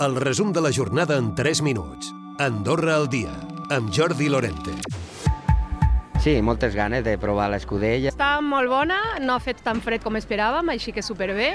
El 0.00 0.14
resum 0.14 0.52
de 0.52 0.60
la 0.60 0.70
jornada 0.70 1.16
en 1.16 1.34
3 1.34 1.60
minuts. 1.60 2.14
Andorra 2.38 2.94
al 2.94 3.08
dia, 3.10 3.32
amb 3.68 3.90
Jordi 3.90 4.28
Lorente. 4.28 4.70
Sí, 6.22 6.36
moltes 6.40 6.76
ganes 6.76 7.02
de 7.02 7.16
provar 7.18 7.48
l'escudella. 7.50 8.12
Està 8.12 8.36
molt 8.38 8.70
bona, 8.70 9.00
no 9.18 9.34
ha 9.34 9.42
fet 9.42 9.58
tan 9.66 9.82
fred 9.82 10.04
com 10.04 10.14
esperàvem, 10.14 10.70
així 10.70 10.94
que 10.94 11.02
superbé. 11.02 11.48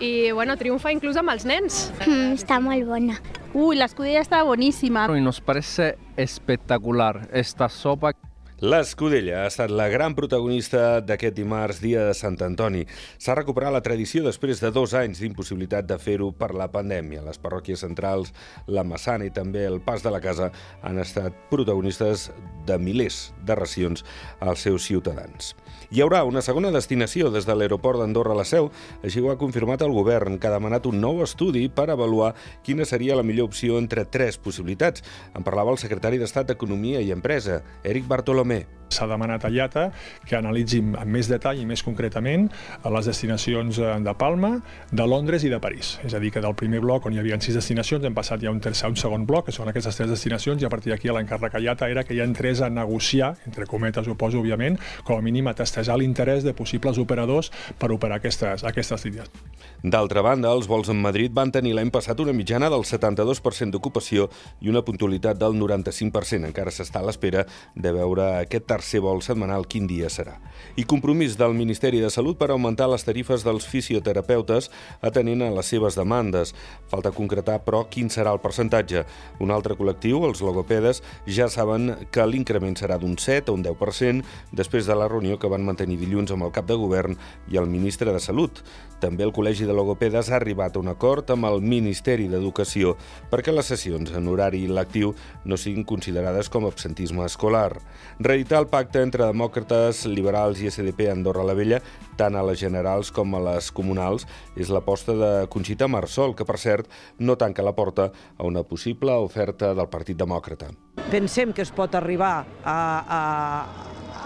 I 0.00 0.32
bueno, 0.32 0.56
triomfa 0.56 0.94
inclús 0.96 1.20
amb 1.20 1.34
els 1.34 1.44
nens. 1.44 1.90
Mm, 2.06 2.32
està 2.38 2.56
molt 2.56 2.88
bona. 2.88 3.18
Uy, 3.52 3.76
la 3.76 3.84
escudella 3.84 4.22
está 4.22 4.42
buenísima. 4.44 5.06
Y 5.14 5.20
nos 5.20 5.42
parece 5.42 5.98
espectacular 6.16 7.28
esta 7.34 7.68
sopa. 7.68 8.14
L'Escudella 8.62 9.40
ha 9.42 9.46
estat 9.50 9.72
la 9.74 9.88
gran 9.90 10.14
protagonista 10.14 11.00
d'aquest 11.02 11.34
dimarts, 11.34 11.80
dia 11.82 12.04
de 12.06 12.12
Sant 12.14 12.36
Antoni. 12.46 12.84
S'ha 13.18 13.34
recuperat 13.34 13.74
la 13.74 13.82
tradició 13.82 14.22
després 14.22 14.60
de 14.62 14.70
dos 14.70 14.94
anys 14.94 15.18
d'impossibilitat 15.18 15.88
de 15.88 15.96
fer-ho 15.98 16.30
per 16.30 16.52
la 16.54 16.68
pandèmia. 16.70 17.24
Les 17.26 17.40
parròquies 17.42 17.82
centrals, 17.82 18.30
la 18.70 18.86
Massana 18.86 19.26
i 19.26 19.32
també 19.34 19.64
el 19.66 19.80
Pas 19.82 20.06
de 20.06 20.12
la 20.14 20.22
Casa 20.22 20.52
han 20.86 21.02
estat 21.02 21.34
protagonistes 21.50 22.28
de 22.64 22.78
milers 22.78 23.32
de 23.42 23.58
racions 23.58 24.06
als 24.38 24.62
seus 24.62 24.86
ciutadans. 24.86 25.56
Hi 25.90 26.00
haurà 26.00 26.22
una 26.24 26.40
segona 26.42 26.70
destinació 26.70 27.28
des 27.34 27.44
de 27.44 27.58
l'aeroport 27.58 27.98
d'Andorra 27.98 28.32
a 28.32 28.38
la 28.38 28.46
Seu, 28.46 28.70
així 29.02 29.20
ho 29.20 29.32
ha 29.32 29.38
confirmat 29.38 29.82
el 29.82 29.92
govern, 29.92 30.38
que 30.38 30.46
ha 30.46 30.54
demanat 30.54 30.86
un 30.86 31.00
nou 31.02 31.24
estudi 31.26 31.66
per 31.68 31.90
avaluar 31.90 32.32
quina 32.62 32.86
seria 32.86 33.18
la 33.18 33.26
millor 33.26 33.50
opció 33.50 33.82
entre 33.82 34.06
tres 34.06 34.38
possibilitats. 34.38 35.02
En 35.34 35.42
parlava 35.42 35.74
el 35.74 35.82
secretari 35.82 36.22
d'Estat 36.22 36.48
d'Economia 36.48 37.02
i 37.02 37.10
Empresa, 37.10 37.60
Eric 37.82 38.06
Bartolomé. 38.06 38.43
S'ha 38.94 39.06
demanat 39.10 39.44
a 39.46 39.50
IATA 39.50 39.88
que 40.28 40.36
analitzi 40.38 40.78
amb 40.84 41.10
més 41.10 41.28
detall 41.30 41.58
i 41.58 41.64
més 41.66 41.82
concretament 41.82 42.46
les 42.94 43.08
destinacions 43.08 43.78
eh, 43.80 43.92
de 44.04 44.14
Palma, 44.18 44.52
de 44.92 45.06
Londres 45.08 45.44
i 45.44 45.50
de 45.50 45.58
París. 45.62 45.96
És 46.06 46.14
a 46.14 46.20
dir, 46.22 46.30
que 46.34 46.42
del 46.44 46.54
primer 46.58 46.82
bloc, 46.84 47.08
on 47.08 47.16
hi 47.16 47.20
havia 47.22 47.38
sis 47.42 47.56
destinacions, 47.58 48.04
hem 48.04 48.14
passat 48.14 48.44
ja 48.44 48.52
un 48.52 48.60
tercer, 48.62 48.90
un 48.92 48.98
segon 49.00 49.26
bloc, 49.26 49.48
que 49.48 49.54
són 49.56 49.70
aquestes 49.70 49.98
tres 49.98 50.12
destinacions, 50.12 50.62
i 50.62 50.68
a 50.68 50.70
partir 50.72 50.92
d'aquí 50.92 51.10
l'encàrrec 51.10 51.56
a 51.56 51.62
IATA 51.64 51.90
era 51.90 52.04
que 52.06 52.16
ja 52.16 52.26
entrés 52.28 52.62
a 52.62 52.70
negociar, 52.70 53.34
entre 53.48 53.66
cometes 53.66 54.08
ho 54.08 54.14
poso, 54.20 54.42
òbviament, 54.44 54.78
com 55.04 55.18
a 55.18 55.24
mínim 55.24 55.48
a 55.50 55.56
testejar 55.58 55.98
l'interès 55.98 56.44
de 56.46 56.54
possibles 56.54 57.00
operadors 57.02 57.50
per 57.80 57.90
operar 57.92 58.20
aquestes, 58.20 58.64
aquestes 58.64 59.08
línies. 59.08 59.32
D'altra 59.82 60.22
banda, 60.24 60.52
els 60.54 60.68
vols 60.70 60.88
en 60.92 61.00
Madrid 61.02 61.34
van 61.34 61.50
tenir 61.52 61.74
l'any 61.76 61.90
passat 61.92 62.20
una 62.22 62.32
mitjana 62.32 62.70
del 62.72 62.86
72% 62.88 63.74
d'ocupació 63.74 64.30
i 64.64 64.70
una 64.72 64.84
puntualitat 64.86 65.40
del 65.40 65.58
95%. 65.58 66.48
Encara 66.48 66.72
s'està 66.72 67.02
a 67.02 67.08
l'espera 67.08 67.44
de 67.74 67.92
veure 67.92 68.30
aquest 68.42 68.66
tercer 68.66 69.00
vol 69.04 69.22
setmanal 69.22 69.66
quin 69.70 69.86
dia 69.86 70.10
serà. 70.10 70.38
I 70.76 70.84
compromís 70.90 71.36
del 71.38 71.54
Ministeri 71.54 72.00
de 72.02 72.10
Salut 72.10 72.38
per 72.40 72.50
augmentar 72.50 72.88
les 72.90 73.04
tarifes 73.06 73.44
dels 73.46 73.66
fisioterapeutes 73.70 74.70
atenent 75.04 75.44
a 75.46 75.50
les 75.54 75.70
seves 75.70 75.94
demandes. 75.98 76.54
Falta 76.90 77.12
concretar, 77.14 77.60
però, 77.66 77.84
quin 77.90 78.10
serà 78.10 78.32
el 78.34 78.42
percentatge. 78.42 79.04
Un 79.44 79.52
altre 79.54 79.76
col·lectiu, 79.78 80.24
els 80.26 80.42
logopedes, 80.42 81.02
ja 81.26 81.48
saben 81.52 82.08
que 82.10 82.26
l'increment 82.26 82.74
serà 82.78 82.98
d'un 82.98 83.14
7 83.18 83.52
a 83.52 83.54
un 83.54 83.62
10% 83.64 84.24
després 84.52 84.88
de 84.88 84.98
la 84.98 85.08
reunió 85.08 85.38
que 85.38 85.50
van 85.50 85.64
mantenir 85.66 86.00
dilluns 86.00 86.34
amb 86.34 86.48
el 86.48 86.54
cap 86.54 86.66
de 86.66 86.78
govern 86.80 87.18
i 87.52 87.60
el 87.60 87.70
ministre 87.70 88.12
de 88.12 88.22
Salut. 88.22 88.64
També 89.04 89.26
el 89.26 89.34
Col·legi 89.36 89.66
de 89.68 89.74
Logopedes 89.76 90.30
ha 90.30 90.38
arribat 90.38 90.76
a 90.76 90.80
un 90.80 90.88
acord 90.88 91.28
amb 91.34 91.44
el 91.50 91.60
Ministeri 91.60 92.24
d'Educació 92.30 92.94
perquè 93.30 93.52
les 93.52 93.68
sessions 93.68 94.14
en 94.16 94.28
horari 94.30 94.64
lectiu 94.70 95.12
no 95.44 95.58
siguin 95.60 95.84
considerades 95.84 96.48
com 96.48 96.64
absentisme 96.64 97.24
escolar. 97.26 97.76
Reeditar 98.24 98.62
el 98.62 98.70
pacte 98.72 99.02
entre 99.04 99.26
demòcrates, 99.28 99.98
liberals 100.08 100.62
i 100.62 100.70
SDP 100.70 101.10
a 101.10 101.12
Andorra 101.12 101.42
la 101.44 101.52
Vella, 101.52 101.76
tant 102.16 102.32
a 102.32 102.44
les 102.48 102.56
generals 102.56 103.10
com 103.12 103.34
a 103.36 103.40
les 103.50 103.66
comunals, 103.68 104.24
és 104.56 104.70
l'aposta 104.72 105.12
de 105.12 105.28
Conxita 105.52 105.90
Marsol, 105.92 106.32
que, 106.32 106.46
per 106.48 106.56
cert, 106.56 106.88
no 107.20 107.36
tanca 107.36 107.60
la 107.60 107.74
porta 107.76 108.06
a 108.08 108.46
una 108.48 108.62
possible 108.64 109.12
oferta 109.20 109.74
del 109.76 109.90
Partit 109.92 110.16
Demòcrata. 110.16 110.70
Pensem 111.12 111.52
que 111.52 111.60
es 111.66 111.72
pot 111.76 111.92
arribar 112.00 112.46
a, 112.64 112.78
a, 113.04 113.20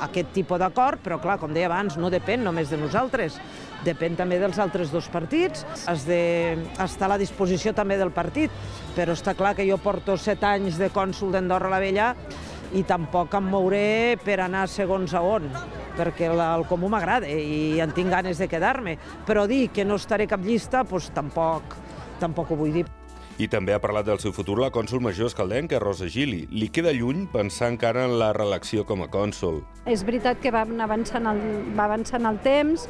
aquest 0.07 0.31
tipus 0.37 0.63
d'acord, 0.63 1.03
però 1.03 1.19
clar, 1.19 1.41
com 1.43 1.51
deia 1.51 1.67
abans, 1.67 1.99
no 1.99 2.07
depèn 2.15 2.47
només 2.47 2.71
de 2.71 2.79
nosaltres, 2.79 3.41
depèn 3.83 4.15
també 4.15 4.39
dels 4.39 4.61
altres 4.63 4.93
dos 4.95 5.09
partits, 5.11 5.67
has 5.91 6.07
d'estar 6.07 7.09
a 7.09 7.17
la 7.17 7.19
disposició 7.19 7.75
també 7.75 7.99
del 7.99 8.15
partit, 8.15 8.55
però 8.95 9.19
està 9.19 9.35
clar 9.35 9.57
que 9.59 9.67
jo 9.67 9.81
porto 9.83 10.15
set 10.15 10.47
anys 10.47 10.79
de 10.79 10.93
cònsul 10.95 11.35
d'Andorra 11.35 11.75
la 11.75 11.83
Vella 11.83 12.13
i 12.77 12.83
tampoc 12.85 13.33
em 13.39 13.49
mouré 13.49 14.19
per 14.25 14.41
anar 14.45 14.67
segons 14.69 15.15
a 15.15 15.23
on, 15.25 15.49
perquè 15.97 16.29
el 16.33 16.67
comú 16.69 16.91
m'agrada 16.93 17.29
i 17.29 17.81
en 17.81 17.95
tinc 17.97 18.13
ganes 18.13 18.39
de 18.39 18.49
quedar-me, 18.49 18.99
però 19.27 19.47
dir 19.49 19.69
que 19.73 19.85
no 19.85 19.97
estaré 19.97 20.29
cap 20.29 20.45
llista, 20.45 20.85
doncs 20.85 21.11
tampoc, 21.15 21.77
tampoc 22.21 22.53
ho 22.53 22.59
vull 22.61 22.81
dir. 22.81 22.87
I 23.39 23.47
també 23.47 23.71
ha 23.71 23.79
parlat 23.79 24.09
del 24.09 24.19
seu 24.19 24.33
futur 24.35 24.57
la 24.59 24.73
cònsul 24.75 24.99
major 24.99 25.29
escaldenca, 25.31 25.79
Rosa 25.79 26.09
Gili. 26.11 26.49
Li 26.51 26.67
queda 26.75 26.91
lluny 26.91 27.29
pensar 27.31 27.69
encara 27.71 28.03
en 28.09 28.17
la 28.19 28.33
reelecció 28.35 28.83
com 28.85 29.05
a 29.05 29.07
cònsul. 29.13 29.61
És 29.87 30.03
veritat 30.03 30.43
que 30.43 30.51
va 30.51 30.65
avançant 30.67 31.31
el, 31.31 31.39
va 31.79 31.87
avançant 31.87 32.27
el 32.27 32.41
temps, 32.43 32.89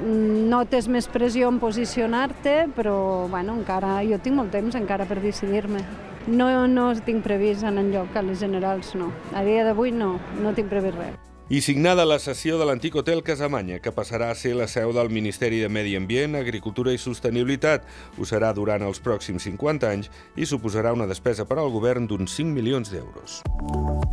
notes 0.00 0.88
més 0.88 1.08
pressió 1.12 1.52
en 1.52 1.60
posicionar-te, 1.60 2.56
però 2.76 3.28
bueno, 3.28 3.60
encara 3.60 4.00
jo 4.08 4.16
tinc 4.16 4.40
molt 4.40 4.52
temps 4.56 4.80
encara 4.80 5.04
per 5.04 5.20
decidir-me. 5.20 5.84
No, 6.26 6.48
no 6.66 6.88
tinc 7.06 7.22
previst 7.22 7.62
en 7.66 7.78
enlloc 7.78 8.16
a 8.16 8.22
les 8.26 8.40
generals, 8.42 8.96
no. 8.98 9.12
A 9.34 9.44
dia 9.46 9.62
d'avui 9.66 9.92
no, 9.94 10.16
no 10.42 10.54
tinc 10.56 10.68
previst 10.72 10.98
res. 10.98 11.14
I 11.46 11.60
signada 11.62 12.02
la 12.02 12.16
sessió 12.18 12.56
de 12.58 12.66
l'antic 12.66 12.96
hotel 12.98 13.20
Casamanya, 13.22 13.76
que 13.78 13.92
passarà 13.94 14.32
a 14.32 14.34
ser 14.34 14.56
la 14.58 14.66
seu 14.66 14.90
del 14.96 15.12
Ministeri 15.14 15.60
de 15.62 15.68
Medi 15.70 15.94
Ambient, 15.94 16.34
Agricultura 16.34 16.90
i 16.90 16.98
Sostenibilitat. 16.98 17.86
Ho 18.18 18.26
serà 18.26 18.50
durant 18.50 18.82
els 18.82 18.98
pròxims 18.98 19.46
50 19.46 19.86
anys 19.86 20.10
i 20.34 20.48
suposarà 20.50 20.90
una 20.96 21.06
despesa 21.06 21.46
per 21.46 21.60
al 21.62 21.70
govern 21.70 22.10
d'uns 22.10 22.34
5 22.34 22.50
milions 22.50 22.90
d'euros. 22.90 23.38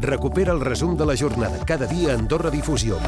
Recupera 0.06 0.53
el 0.53 0.62
resum 0.62 0.94
de 0.94 1.09
la 1.09 1.18
jornada 1.18 1.66
cada 1.66 1.90
dia 1.90 2.13
a 2.13 2.19
Andorra 2.22 2.53
Difusió. 2.53 3.02